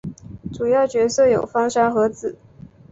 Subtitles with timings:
[0.51, 2.35] 主要角色有芳山和子。